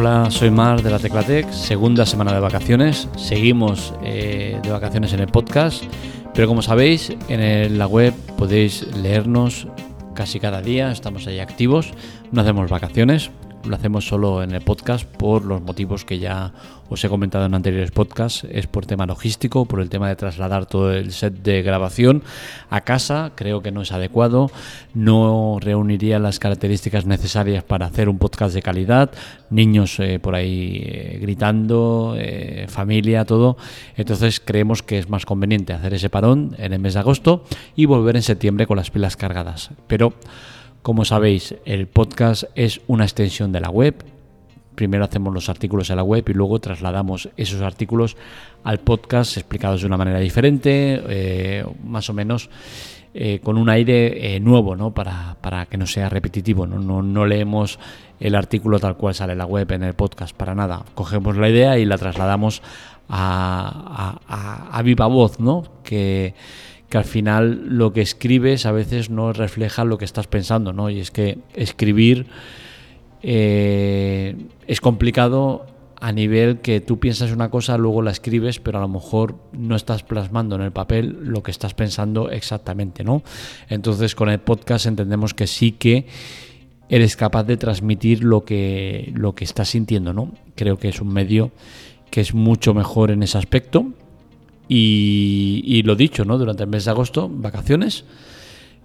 Hola, 0.00 0.30
soy 0.30 0.50
Mar 0.50 0.82
de 0.82 0.90
la 0.90 0.98
Teclatec, 0.98 1.52
segunda 1.52 2.06
semana 2.06 2.32
de 2.32 2.40
vacaciones. 2.40 3.06
Seguimos 3.18 3.92
eh, 4.02 4.58
de 4.62 4.70
vacaciones 4.70 5.12
en 5.12 5.20
el 5.20 5.26
podcast, 5.26 5.84
pero 6.32 6.48
como 6.48 6.62
sabéis, 6.62 7.12
en 7.28 7.76
la 7.76 7.86
web 7.86 8.14
podéis 8.38 8.86
leernos 8.96 9.68
casi 10.14 10.40
cada 10.40 10.62
día, 10.62 10.90
estamos 10.90 11.26
ahí 11.26 11.38
activos, 11.38 11.92
no 12.32 12.40
hacemos 12.40 12.70
vacaciones, 12.70 13.30
lo 13.64 13.76
hacemos 13.76 14.06
solo 14.06 14.42
en 14.42 14.52
el 14.52 14.62
podcast 14.62 15.04
por 15.04 15.44
los 15.44 15.60
motivos 15.62 16.04
que 16.04 16.18
ya 16.18 16.52
os 16.88 17.04
he 17.04 17.08
comentado 17.08 17.46
en 17.46 17.54
anteriores 17.54 17.90
podcasts. 17.90 18.44
Es 18.50 18.66
por 18.66 18.86
tema 18.86 19.06
logístico, 19.06 19.64
por 19.64 19.80
el 19.80 19.88
tema 19.88 20.08
de 20.08 20.16
trasladar 20.16 20.66
todo 20.66 20.92
el 20.92 21.12
set 21.12 21.34
de 21.42 21.62
grabación 21.62 22.22
a 22.68 22.80
casa. 22.80 23.32
Creo 23.34 23.62
que 23.62 23.70
no 23.70 23.82
es 23.82 23.92
adecuado. 23.92 24.50
No 24.94 25.58
reuniría 25.60 26.18
las 26.18 26.38
características 26.38 27.06
necesarias 27.06 27.62
para 27.62 27.86
hacer 27.86 28.08
un 28.08 28.18
podcast 28.18 28.54
de 28.54 28.62
calidad. 28.62 29.10
Niños 29.50 30.00
eh, 30.00 30.18
por 30.18 30.34
ahí 30.34 30.82
eh, 30.84 31.18
gritando, 31.20 32.16
eh, 32.18 32.66
familia, 32.68 33.24
todo. 33.24 33.56
Entonces 33.96 34.40
creemos 34.40 34.82
que 34.82 34.98
es 34.98 35.08
más 35.08 35.26
conveniente 35.26 35.72
hacer 35.72 35.94
ese 35.94 36.10
parón 36.10 36.56
en 36.58 36.72
el 36.72 36.80
mes 36.80 36.94
de 36.94 37.00
agosto 37.00 37.44
y 37.76 37.84
volver 37.84 38.16
en 38.16 38.22
septiembre 38.22 38.66
con 38.66 38.76
las 38.76 38.90
pilas 38.90 39.16
cargadas. 39.16 39.70
Pero 39.86 40.14
como 40.82 41.04
sabéis, 41.04 41.56
el 41.66 41.86
podcast 41.86 42.44
es 42.54 42.80
una 42.86 43.04
extensión 43.04 43.52
de 43.52 43.60
la 43.60 43.68
web. 43.68 44.02
Primero 44.74 45.04
hacemos 45.04 45.34
los 45.34 45.50
artículos 45.50 45.90
en 45.90 45.96
la 45.96 46.02
web 46.02 46.24
y 46.28 46.32
luego 46.32 46.58
trasladamos 46.58 47.28
esos 47.36 47.60
artículos 47.60 48.16
al 48.64 48.78
podcast 48.78 49.36
explicados 49.36 49.82
de 49.82 49.86
una 49.86 49.98
manera 49.98 50.20
diferente, 50.20 51.02
eh, 51.06 51.64
más 51.84 52.08
o 52.08 52.14
menos 52.14 52.48
eh, 53.12 53.40
con 53.42 53.58
un 53.58 53.68
aire 53.68 54.36
eh, 54.36 54.40
nuevo, 54.40 54.74
¿no? 54.74 54.94
Para, 54.94 55.66
que 55.68 55.76
no 55.76 55.86
sea 55.86 56.08
repetitivo. 56.08 56.66
¿no? 56.66 57.02
No, 57.02 57.26
leemos 57.26 57.78
el 58.18 58.34
artículo 58.34 58.78
tal 58.78 58.96
cual 58.96 59.14
sale 59.14 59.32
en 59.32 59.38
la 59.38 59.46
web, 59.46 59.70
en 59.72 59.82
el 59.82 59.92
podcast, 59.92 60.34
para 60.34 60.54
nada. 60.54 60.84
Cogemos 60.94 61.36
la 61.36 61.50
idea 61.50 61.76
y 61.76 61.84
la 61.84 61.98
trasladamos 61.98 62.62
a, 63.08 64.18
a, 64.28 64.78
a 64.78 64.82
viva 64.82 65.06
voz, 65.08 65.40
¿no? 65.40 65.64
Que 65.82 66.34
que 66.90 66.98
al 66.98 67.04
final 67.04 67.62
lo 67.68 67.92
que 67.92 68.02
escribes 68.02 68.66
a 68.66 68.72
veces 68.72 69.10
no 69.10 69.32
refleja 69.32 69.84
lo 69.84 69.96
que 69.96 70.04
estás 70.04 70.26
pensando, 70.26 70.72
¿no? 70.72 70.90
Y 70.90 70.98
es 70.98 71.12
que 71.12 71.38
escribir 71.54 72.26
eh, 73.22 74.36
es 74.66 74.80
complicado 74.80 75.66
a 76.00 76.10
nivel 76.12 76.60
que 76.60 76.80
tú 76.80 76.98
piensas 76.98 77.30
una 77.30 77.48
cosa, 77.48 77.78
luego 77.78 78.02
la 78.02 78.10
escribes, 78.10 78.58
pero 78.58 78.78
a 78.78 78.80
lo 78.80 78.88
mejor 78.88 79.36
no 79.52 79.76
estás 79.76 80.02
plasmando 80.02 80.56
en 80.56 80.62
el 80.62 80.72
papel 80.72 81.16
lo 81.22 81.44
que 81.44 81.52
estás 81.52 81.74
pensando 81.74 82.28
exactamente, 82.30 83.04
¿no? 83.04 83.22
Entonces 83.68 84.16
con 84.16 84.28
el 84.28 84.40
podcast 84.40 84.86
entendemos 84.86 85.32
que 85.32 85.46
sí 85.46 85.72
que 85.72 86.06
eres 86.88 87.16
capaz 87.16 87.44
de 87.44 87.56
transmitir 87.56 88.24
lo 88.24 88.44
que, 88.44 89.12
lo 89.14 89.36
que 89.36 89.44
estás 89.44 89.68
sintiendo, 89.68 90.12
¿no? 90.12 90.32
Creo 90.56 90.76
que 90.76 90.88
es 90.88 91.00
un 91.00 91.12
medio 91.12 91.52
que 92.10 92.20
es 92.20 92.34
mucho 92.34 92.74
mejor 92.74 93.12
en 93.12 93.22
ese 93.22 93.38
aspecto 93.38 93.92
y, 94.72 95.82
lo 95.82 95.96
dicho, 95.96 96.24
¿no? 96.24 96.38
Durante 96.38 96.62
el 96.62 96.68
mes 96.68 96.84
de 96.84 96.92
agosto, 96.92 97.28
vacaciones. 97.28 98.04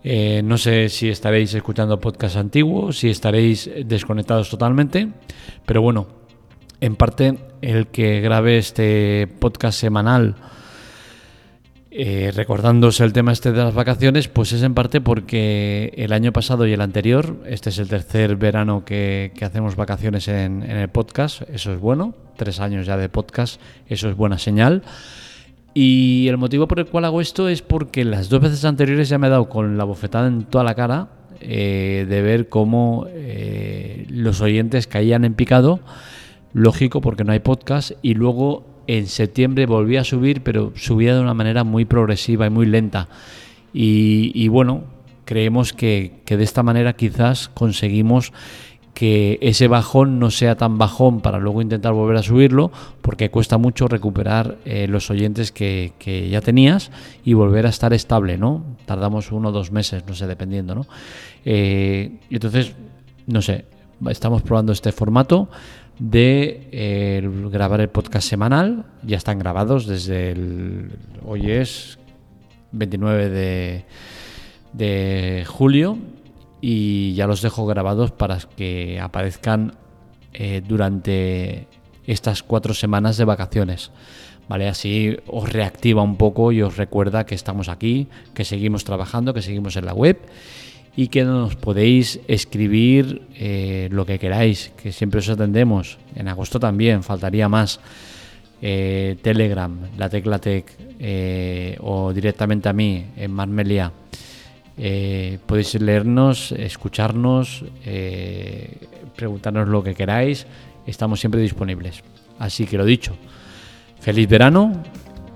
Eh, 0.04 0.42
no 0.44 0.58
sé 0.58 0.90
si 0.90 1.10
estaréis 1.10 1.54
escuchando 1.54 2.00
podcast 2.00 2.38
antiguos, 2.38 3.00
si 3.00 3.10
estaréis 3.10 3.70
desconectados 3.86 4.50
totalmente, 4.50 5.10
pero 5.66 5.82
bueno, 5.82 6.08
en 6.82 6.96
parte 6.96 7.38
el 7.62 7.88
que 7.88 8.22
grabe 8.22 8.58
este 8.58 9.28
podcast 9.40 9.80
semanal 9.80 10.36
eh, 11.92 12.32
recordándose 12.36 13.04
el 13.04 13.14
tema 13.14 13.32
este 13.32 13.52
de 13.52 13.64
las 13.64 13.74
vacaciones, 13.74 14.28
pues 14.28 14.54
es 14.54 14.64
en 14.64 14.74
parte 14.74 15.02
porque 15.02 15.94
el 15.98 16.14
año 16.14 16.34
pasado 16.34 16.68
y 16.68 16.74
el 16.74 16.82
anterior, 16.82 17.38
este 17.46 17.70
es 17.70 17.78
el 17.80 17.88
tercer 17.88 18.36
verano 18.36 18.86
que, 18.86 19.32
hacemos 19.42 19.76
vacaciones 19.76 20.28
en, 20.28 20.64
en 20.64 20.78
el 20.78 20.90
podcast, 20.90 21.44
eso 21.50 21.74
es 21.74 21.80
bueno, 21.80 22.14
tres 22.38 22.60
años 22.60 22.86
ya 22.86 22.98
de 22.98 23.10
podcast, 23.10 23.62
eso 23.88 24.10
es 24.10 24.16
buena 24.16 24.38
señal. 24.38 24.84
Y 25.78 26.30
el 26.30 26.38
motivo 26.38 26.70
por 26.70 26.80
el 26.80 26.86
cual 26.86 27.04
hago 27.04 27.20
esto 27.20 27.50
es 27.50 27.62
porque 27.62 28.06
las 28.06 28.30
dos 28.30 28.40
veces 28.40 28.64
anteriores 28.64 29.10
ya 29.10 29.18
me 29.18 29.28
he 29.28 29.30
dado 29.30 29.50
con 29.50 29.78
la 29.78 29.84
bofetada 29.84 30.26
en 30.28 30.46
toda 30.46 30.64
la 30.64 30.74
cara 30.74 31.10
eh, 31.42 32.06
de 32.08 32.22
ver 32.22 32.48
cómo 32.48 33.08
eh, 33.10 34.06
los 34.10 34.40
oyentes 34.40 34.88
caían 34.88 35.26
en 35.26 35.34
picado. 35.34 35.82
Lógico, 36.54 37.02
porque 37.02 37.26
no 37.26 37.34
hay 37.34 37.40
podcast. 37.40 37.92
Y 38.02 38.14
luego 38.14 38.66
en 38.88 39.08
septiembre 39.08 39.66
volví 39.66 39.98
a 39.98 40.06
subir, 40.06 40.44
pero 40.44 40.72
subía 40.78 41.14
de 41.14 41.20
una 41.20 41.34
manera 41.34 41.66
muy 41.66 41.84
progresiva 41.84 42.48
y 42.48 42.50
muy 42.50 42.68
lenta. 42.68 43.10
Y, 43.74 44.48
bueno, 44.48 44.86
creemos 45.26 45.74
que, 45.74 46.22
que 46.24 46.38
de 46.38 46.46
esta 46.46 46.64
manera 46.64 46.94
quizás 46.94 47.50
conseguimos 47.50 48.32
que 48.96 49.38
ese 49.42 49.68
bajón 49.68 50.20
no 50.20 50.32
sea 50.32 50.56
tan 50.56 50.78
bajón 50.78 51.20
para 51.20 51.38
luego 51.38 51.62
intentar 51.62 51.92
volver 51.92 52.16
a 52.16 52.24
subirlo, 52.24 52.72
porque 53.02 53.30
cuesta 53.30 53.58
mucho 53.58 53.90
recuperar 53.90 54.56
eh, 54.64 54.88
los 54.88 55.12
oyentes 55.12 55.52
que, 55.52 55.92
ya 56.32 56.40
tenías 56.40 56.92
y 57.26 57.34
volver 57.34 57.66
a 57.66 57.70
estar 57.70 57.94
estable, 57.94 58.38
¿no? 58.38 58.64
Tardamos 58.86 59.34
uno 59.34 59.50
o 59.50 59.52
dos 59.52 59.70
meses, 59.70 60.06
no 60.08 60.16
sé, 60.16 60.28
dependiendo, 60.28 60.76
¿no? 60.76 60.88
Eh, 61.44 62.20
entonces, 62.30 62.74
no 63.28 63.42
sé, 63.42 63.66
estamos 64.10 64.42
probando 64.44 64.72
este 64.72 64.94
formato 64.94 65.50
de 66.00 66.70
eh, 66.72 67.30
grabar 67.52 67.82
el 67.82 67.90
podcast 67.90 68.30
semanal, 68.30 68.86
ya 69.04 69.18
están 69.18 69.40
grabados 69.40 69.88
desde 69.88 70.32
el, 70.32 70.92
hoy 71.26 71.52
es 71.52 72.00
29 72.72 73.30
de, 73.30 73.86
de 74.72 75.44
julio 75.46 75.98
y 76.62 77.14
ya 77.14 77.28
los 77.28 77.42
dejo 77.42 77.66
grabados 77.66 78.12
para 78.12 78.40
que 78.56 79.00
aparezcan 79.00 79.74
eh, 80.34 80.62
durante 80.68 81.68
estas 82.08 82.44
cuatro 82.44 82.74
semanas 82.74 83.18
de 83.18 83.26
vacaciones. 83.26 83.92
¿Vale? 84.48 84.68
Así 84.68 85.18
os 85.26 85.52
reactiva 85.52 86.04
un 86.04 86.18
poco 86.18 86.52
y 86.52 86.62
os 86.62 86.78
recuerda 86.78 87.26
que 87.26 87.34
estamos 87.34 87.68
aquí, 87.68 88.08
que 88.36 88.46
seguimos 88.46 88.84
trabajando, 88.84 89.34
que 89.34 89.42
seguimos 89.42 89.76
en 89.76 89.86
la 89.86 89.94
web 89.94 90.20
y 90.96 91.08
que 91.08 91.24
nos 91.24 91.56
podéis 91.56 92.20
escribir 92.28 93.24
eh, 93.36 93.90
lo 93.92 94.06
que 94.06 94.20
queráis, 94.20 94.72
que 94.82 94.92
siempre 94.92 95.20
os 95.20 95.30
atendemos. 95.30 95.98
En 96.16 96.28
agosto 96.28 96.60
también, 96.60 97.02
faltaría 97.02 97.50
más. 97.50 97.80
Eh, 98.62 99.18
Telegram, 99.22 99.78
la 99.98 100.10
tecla 100.10 100.40
tech 100.40 100.66
o 101.82 102.14
directamente 102.14 102.70
a 102.70 102.74
mí 102.74 103.06
en 103.18 103.32
Marmelia 103.32 103.92
eh, 104.78 105.40
podéis 105.46 105.80
leernos, 105.80 106.52
escucharnos, 106.52 107.64
eh, 107.86 108.78
preguntarnos 109.16 109.68
lo 109.68 109.84
que 109.84 109.94
queráis. 109.94 110.48
Estamos 110.86 111.20
siempre 111.20 111.42
disponibles. 111.42 112.04
Así 112.40 112.66
que 112.66 112.78
lo 112.78 112.86
dicho, 112.86 113.16
feliz 114.00 114.28
verano 114.28 114.84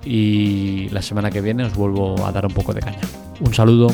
y 0.04 0.88
la 0.90 1.02
semana 1.02 1.30
que 1.30 1.40
viene 1.40 1.64
os 1.64 1.74
vuelvo 1.74 2.24
a 2.24 2.32
dar 2.32 2.46
un 2.46 2.52
poco 2.52 2.74
de 2.74 2.80
caña. 2.80 3.00
Un 3.40 3.54
saludo. 3.54 3.88